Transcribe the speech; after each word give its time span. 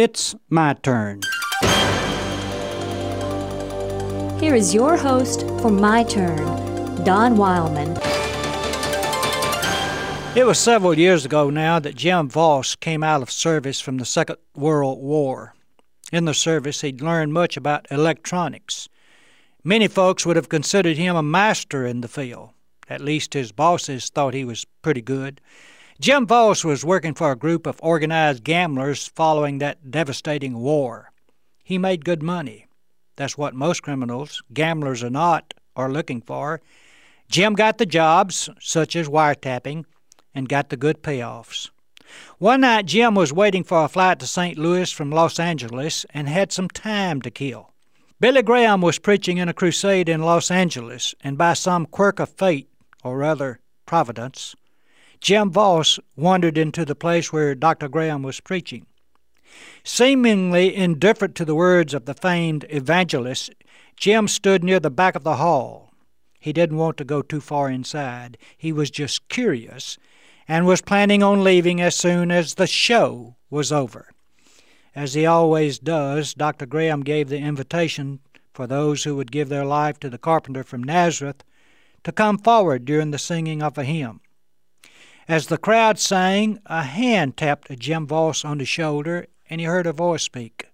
It's 0.00 0.36
my 0.48 0.74
turn. 0.74 1.22
Here 4.38 4.54
is 4.54 4.72
your 4.72 4.96
host 4.96 5.40
for 5.60 5.72
My 5.72 6.04
Turn, 6.04 7.02
Don 7.02 7.36
Wildman. 7.36 7.96
It 10.36 10.46
was 10.46 10.56
several 10.60 10.96
years 10.96 11.24
ago 11.24 11.50
now 11.50 11.80
that 11.80 11.96
Jim 11.96 12.28
Vaus 12.30 12.76
came 12.76 13.02
out 13.02 13.22
of 13.22 13.30
service 13.32 13.80
from 13.80 13.98
the 13.98 14.04
Second 14.04 14.36
World 14.54 15.02
War. 15.02 15.56
In 16.12 16.26
the 16.26 16.32
service, 16.32 16.82
he'd 16.82 17.00
learned 17.00 17.32
much 17.32 17.56
about 17.56 17.88
electronics. 17.90 18.88
Many 19.64 19.88
folks 19.88 20.24
would 20.24 20.36
have 20.36 20.48
considered 20.48 20.96
him 20.96 21.16
a 21.16 21.24
master 21.24 21.84
in 21.84 22.02
the 22.02 22.06
field. 22.06 22.50
At 22.88 23.00
least 23.00 23.34
his 23.34 23.50
bosses 23.50 24.10
thought 24.10 24.32
he 24.32 24.44
was 24.44 24.64
pretty 24.80 25.02
good. 25.02 25.40
Jim 26.00 26.28
Vaus 26.28 26.64
was 26.64 26.84
working 26.84 27.12
for 27.12 27.32
a 27.32 27.36
group 27.36 27.66
of 27.66 27.80
organized 27.82 28.44
gamblers 28.44 29.08
following 29.08 29.58
that 29.58 29.90
devastating 29.90 30.56
war. 30.56 31.10
He 31.64 31.76
made 31.76 32.04
good 32.04 32.22
money. 32.22 32.68
That's 33.16 33.36
what 33.36 33.52
most 33.52 33.82
criminals, 33.82 34.40
gamblers 34.54 35.02
or 35.02 35.10
not, 35.10 35.54
are 35.74 35.90
looking 35.90 36.20
for. 36.20 36.60
Jim 37.28 37.54
got 37.54 37.78
the 37.78 37.86
jobs, 37.86 38.48
such 38.60 38.94
as 38.94 39.08
wiretapping, 39.08 39.86
and 40.32 40.48
got 40.48 40.68
the 40.68 40.76
good 40.76 41.02
payoffs. 41.02 41.70
One 42.38 42.60
night, 42.60 42.86
Jim 42.86 43.16
was 43.16 43.32
waiting 43.32 43.64
for 43.64 43.82
a 43.82 43.88
flight 43.88 44.20
to 44.20 44.26
St. 44.28 44.56
Louis 44.56 44.92
from 44.92 45.10
Los 45.10 45.40
Angeles 45.40 46.06
and 46.10 46.28
had 46.28 46.52
some 46.52 46.68
time 46.68 47.20
to 47.22 47.30
kill. 47.30 47.72
Billy 48.20 48.42
Graham 48.42 48.82
was 48.82 49.00
preaching 49.00 49.38
in 49.38 49.48
a 49.48 49.52
crusade 49.52 50.08
in 50.08 50.22
Los 50.22 50.48
Angeles, 50.48 51.16
and 51.22 51.36
by 51.36 51.54
some 51.54 51.86
quirk 51.86 52.20
of 52.20 52.28
fate, 52.28 52.68
or 53.02 53.18
rather 53.18 53.58
providence, 53.84 54.54
Jim 55.20 55.50
Vaus 55.50 55.98
wandered 56.16 56.56
into 56.56 56.84
the 56.84 56.94
place 56.94 57.32
where 57.32 57.54
Dr. 57.54 57.88
Graham 57.88 58.22
was 58.22 58.40
preaching. 58.40 58.86
Seemingly 59.82 60.74
indifferent 60.74 61.34
to 61.36 61.44
the 61.44 61.54
words 61.54 61.94
of 61.94 62.04
the 62.04 62.14
famed 62.14 62.64
evangelist, 62.68 63.52
Jim 63.96 64.28
stood 64.28 64.62
near 64.62 64.78
the 64.78 64.90
back 64.90 65.16
of 65.16 65.24
the 65.24 65.36
hall. 65.36 65.92
He 66.38 66.52
didn't 66.52 66.76
want 66.76 66.96
to 66.98 67.04
go 67.04 67.22
too 67.22 67.40
far 67.40 67.68
inside. 67.68 68.38
He 68.56 68.72
was 68.72 68.90
just 68.90 69.28
curious 69.28 69.98
and 70.46 70.66
was 70.66 70.80
planning 70.80 71.22
on 71.22 71.42
leaving 71.42 71.80
as 71.80 71.96
soon 71.96 72.30
as 72.30 72.54
the 72.54 72.66
show 72.66 73.36
was 73.50 73.72
over. 73.72 74.12
As 74.94 75.14
he 75.14 75.26
always 75.26 75.78
does, 75.78 76.34
Dr. 76.34 76.66
Graham 76.66 77.02
gave 77.02 77.28
the 77.28 77.38
invitation 77.38 78.20
for 78.52 78.66
those 78.66 79.04
who 79.04 79.16
would 79.16 79.32
give 79.32 79.48
their 79.48 79.64
life 79.64 79.98
to 80.00 80.10
the 80.10 80.18
carpenter 80.18 80.64
from 80.64 80.82
Nazareth 80.82 81.44
to 82.04 82.12
come 82.12 82.38
forward 82.38 82.84
during 82.84 83.10
the 83.10 83.18
singing 83.18 83.62
of 83.62 83.76
a 83.76 83.84
hymn. 83.84 84.20
As 85.28 85.48
the 85.48 85.58
crowd 85.58 85.98
sang, 85.98 86.58
a 86.64 86.82
hand 86.82 87.36
tapped 87.36 87.78
Jim 87.78 88.06
Vaus 88.06 88.46
on 88.46 88.56
the 88.56 88.64
shoulder, 88.64 89.26
and 89.50 89.60
he 89.60 89.66
heard 89.66 89.86
a 89.86 89.92
voice 89.92 90.22
speak. 90.22 90.68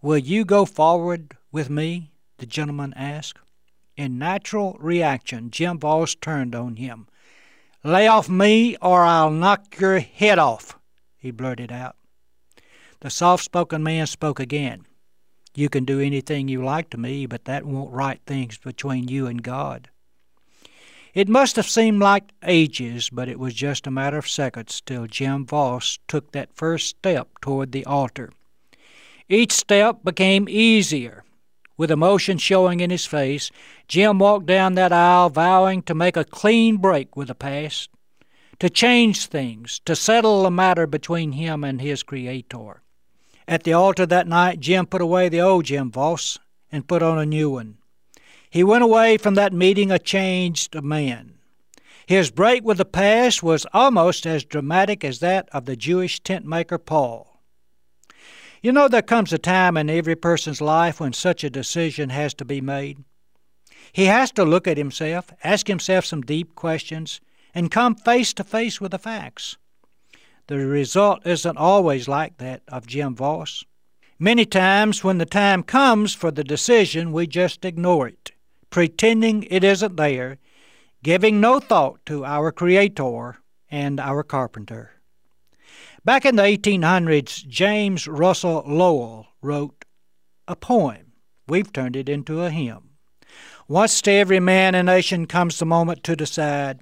Will 0.00 0.16
you 0.16 0.46
go 0.46 0.64
forward 0.64 1.36
with 1.52 1.68
me? 1.68 2.10
the 2.38 2.46
gentleman 2.46 2.94
asked. 2.96 3.38
In 3.94 4.16
natural 4.16 4.78
reaction, 4.80 5.50
Jim 5.50 5.78
Vaus 5.78 6.14
turned 6.14 6.54
on 6.54 6.76
him. 6.76 7.08
Lay 7.84 8.06
off 8.06 8.30
me, 8.30 8.74
or 8.80 9.02
I'll 9.02 9.30
knock 9.30 9.78
your 9.78 9.98
head 9.98 10.38
off, 10.38 10.78
he 11.18 11.30
blurted 11.30 11.70
out. 11.70 11.96
The 13.00 13.10
soft 13.10 13.44
spoken 13.44 13.82
man 13.82 14.06
spoke 14.06 14.40
again. 14.40 14.86
You 15.54 15.68
can 15.68 15.84
do 15.84 16.00
anything 16.00 16.48
you 16.48 16.64
like 16.64 16.88
to 16.90 16.96
me, 16.96 17.26
but 17.26 17.44
that 17.44 17.66
won't 17.66 17.92
right 17.92 18.20
things 18.24 18.56
between 18.56 19.08
you 19.08 19.26
and 19.26 19.42
God. 19.42 19.90
It 21.18 21.28
must 21.28 21.56
have 21.56 21.68
seemed 21.68 22.00
like 22.00 22.30
ages, 22.44 23.10
but 23.10 23.28
it 23.28 23.40
was 23.40 23.52
just 23.52 23.88
a 23.88 23.90
matter 23.90 24.18
of 24.18 24.28
seconds 24.28 24.80
till 24.80 25.08
Jim 25.08 25.44
Vaus 25.44 25.98
took 26.06 26.30
that 26.30 26.54
first 26.54 26.86
step 26.86 27.40
toward 27.40 27.72
the 27.72 27.84
altar. 27.86 28.30
Each 29.28 29.50
step 29.50 30.04
became 30.04 30.48
easier. 30.48 31.24
With 31.76 31.90
emotion 31.90 32.38
showing 32.38 32.78
in 32.78 32.90
his 32.90 33.04
face, 33.04 33.50
Jim 33.88 34.20
walked 34.20 34.46
down 34.46 34.74
that 34.74 34.92
aisle 34.92 35.28
vowing 35.28 35.82
to 35.82 35.92
make 35.92 36.16
a 36.16 36.22
clean 36.22 36.76
break 36.76 37.16
with 37.16 37.26
the 37.26 37.34
past, 37.34 37.90
to 38.60 38.70
change 38.70 39.26
things, 39.26 39.80
to 39.86 39.96
settle 39.96 40.44
the 40.44 40.52
matter 40.52 40.86
between 40.86 41.32
him 41.32 41.64
and 41.64 41.80
his 41.80 42.04
Creator. 42.04 42.80
At 43.48 43.64
the 43.64 43.72
altar 43.72 44.06
that 44.06 44.28
night, 44.28 44.60
Jim 44.60 44.86
put 44.86 45.02
away 45.02 45.28
the 45.28 45.40
old 45.40 45.64
Jim 45.64 45.90
Vaus 45.90 46.38
and 46.70 46.86
put 46.86 47.02
on 47.02 47.18
a 47.18 47.26
new 47.26 47.50
one. 47.50 47.77
He 48.50 48.64
went 48.64 48.82
away 48.82 49.18
from 49.18 49.34
that 49.34 49.52
meeting 49.52 49.90
a 49.90 49.98
changed 49.98 50.82
man. 50.82 51.34
His 52.06 52.30
break 52.30 52.64
with 52.64 52.78
the 52.78 52.86
past 52.86 53.42
was 53.42 53.66
almost 53.74 54.26
as 54.26 54.44
dramatic 54.44 55.04
as 55.04 55.18
that 55.18 55.46
of 55.52 55.66
the 55.66 55.76
Jewish 55.76 56.20
tent 56.20 56.46
maker 56.46 56.78
Paul. 56.78 57.42
You 58.62 58.72
know, 58.72 58.88
there 58.88 59.02
comes 59.02 59.32
a 59.32 59.38
time 59.38 59.76
in 59.76 59.90
every 59.90 60.16
person's 60.16 60.62
life 60.62 60.98
when 60.98 61.12
such 61.12 61.44
a 61.44 61.50
decision 61.50 62.08
has 62.08 62.32
to 62.34 62.46
be 62.46 62.62
made. 62.62 63.04
He 63.92 64.06
has 64.06 64.32
to 64.32 64.44
look 64.44 64.66
at 64.66 64.78
himself, 64.78 65.30
ask 65.44 65.66
himself 65.68 66.06
some 66.06 66.22
deep 66.22 66.54
questions, 66.54 67.20
and 67.54 67.70
come 67.70 67.94
face 67.94 68.32
to 68.34 68.44
face 68.44 68.80
with 68.80 68.92
the 68.92 68.98
facts. 68.98 69.58
The 70.46 70.56
result 70.56 71.26
isn't 71.26 71.58
always 71.58 72.08
like 72.08 72.38
that 72.38 72.62
of 72.68 72.86
Jim 72.86 73.14
Vaus. 73.14 73.64
Many 74.18 74.46
times, 74.46 75.04
when 75.04 75.18
the 75.18 75.26
time 75.26 75.62
comes 75.62 76.14
for 76.14 76.30
the 76.30 76.42
decision, 76.42 77.12
we 77.12 77.26
just 77.26 77.66
ignore 77.66 78.08
it 78.08 78.32
pretending 78.70 79.44
it 79.44 79.64
isn't 79.64 79.96
there, 79.96 80.38
giving 81.02 81.40
no 81.40 81.60
thought 81.60 82.04
to 82.06 82.24
our 82.24 82.52
Creator 82.52 83.36
and 83.70 84.00
our 84.00 84.22
Carpenter. 84.22 84.92
Back 86.04 86.24
in 86.24 86.36
the 86.36 86.42
1800s, 86.42 87.46
James 87.46 88.06
Russell 88.06 88.62
Lowell 88.66 89.26
wrote 89.42 89.84
a 90.46 90.56
poem. 90.56 91.12
We've 91.46 91.72
turned 91.72 91.96
it 91.96 92.08
into 92.08 92.42
a 92.42 92.50
hymn. 92.50 92.90
Once 93.68 94.00
to 94.02 94.10
every 94.10 94.40
man 94.40 94.74
and 94.74 94.86
nation 94.86 95.26
comes 95.26 95.58
the 95.58 95.66
moment 95.66 96.02
to 96.04 96.16
decide, 96.16 96.80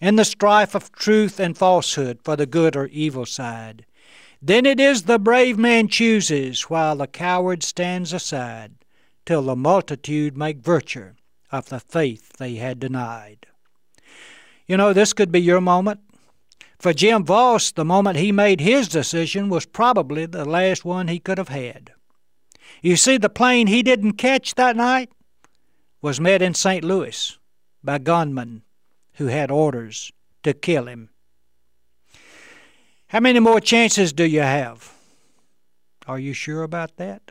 in 0.00 0.16
the 0.16 0.24
strife 0.24 0.74
of 0.74 0.92
truth 0.92 1.38
and 1.38 1.56
falsehood 1.56 2.18
for 2.24 2.36
the 2.36 2.46
good 2.46 2.76
or 2.76 2.86
evil 2.86 3.26
side. 3.26 3.84
Then 4.40 4.66
it 4.66 4.80
is 4.80 5.02
the 5.02 5.18
brave 5.18 5.58
man 5.58 5.88
chooses, 5.88 6.62
while 6.62 6.96
the 6.96 7.06
coward 7.06 7.62
stands 7.62 8.12
aside 8.12 8.74
till 9.26 9.42
the 9.42 9.56
multitude 9.56 10.36
make 10.36 10.58
virtue 10.58 11.12
of 11.50 11.68
the 11.68 11.80
faith 11.80 12.36
they 12.38 12.56
had 12.56 12.80
denied. 12.80 13.46
You 14.66 14.76
know, 14.76 14.92
this 14.92 15.12
could 15.12 15.30
be 15.30 15.40
your 15.40 15.60
moment. 15.60 16.00
For 16.78 16.92
Jim 16.92 17.24
Vaus, 17.24 17.72
the 17.72 17.84
moment 17.84 18.18
he 18.18 18.32
made 18.32 18.60
his 18.60 18.88
decision 18.88 19.48
was 19.48 19.66
probably 19.66 20.26
the 20.26 20.44
last 20.44 20.84
one 20.84 21.08
he 21.08 21.18
could 21.18 21.38
have 21.38 21.48
had. 21.48 21.92
You 22.82 22.96
see, 22.96 23.16
the 23.16 23.30
plane 23.30 23.66
he 23.66 23.82
didn't 23.82 24.14
catch 24.14 24.54
that 24.56 24.76
night 24.76 25.10
was 26.02 26.20
met 26.20 26.42
in 26.42 26.52
St. 26.54 26.84
Louis 26.84 27.38
by 27.82 27.98
gunmen 27.98 28.62
who 29.14 29.26
had 29.26 29.50
orders 29.50 30.12
to 30.42 30.52
kill 30.52 30.86
him. 30.86 31.08
How 33.08 33.20
many 33.20 33.38
more 33.38 33.60
chances 33.60 34.12
do 34.12 34.24
you 34.24 34.40
have? 34.40 34.92
Are 36.06 36.18
you 36.18 36.32
sure 36.32 36.62
about 36.62 36.96
that? 36.96 37.30